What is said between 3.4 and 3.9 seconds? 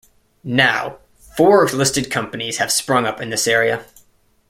area.